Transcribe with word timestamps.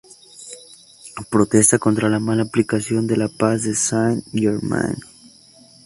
Protesta 1.29 1.77
contra 1.77 2.09
la 2.09 2.17
mala 2.17 2.41
aplicación 2.41 3.05
de 3.05 3.17
la 3.17 3.29
Paz 3.29 3.61
de 3.65 3.75
Saint-Germain. 3.75 4.97